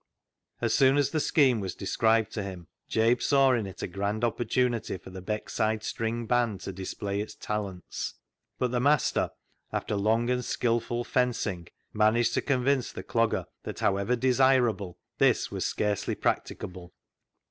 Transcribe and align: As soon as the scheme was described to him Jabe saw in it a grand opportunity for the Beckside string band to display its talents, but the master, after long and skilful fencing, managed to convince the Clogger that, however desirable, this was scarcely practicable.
As 0.61 0.73
soon 0.73 0.97
as 0.97 1.11
the 1.11 1.19
scheme 1.19 1.59
was 1.59 1.75
described 1.75 2.31
to 2.31 2.41
him 2.41 2.65
Jabe 2.89 3.21
saw 3.21 3.51
in 3.51 3.67
it 3.67 3.83
a 3.83 3.87
grand 3.87 4.23
opportunity 4.23 4.97
for 4.97 5.11
the 5.11 5.21
Beckside 5.21 5.83
string 5.83 6.25
band 6.25 6.61
to 6.61 6.71
display 6.73 7.21
its 7.21 7.35
talents, 7.35 8.15
but 8.57 8.71
the 8.71 8.79
master, 8.79 9.29
after 9.71 9.95
long 9.95 10.31
and 10.31 10.43
skilful 10.43 11.03
fencing, 11.03 11.67
managed 11.93 12.33
to 12.33 12.41
convince 12.41 12.91
the 12.91 13.03
Clogger 13.03 13.45
that, 13.61 13.81
however 13.81 14.15
desirable, 14.15 14.97
this 15.19 15.51
was 15.51 15.67
scarcely 15.67 16.15
practicable. 16.15 16.95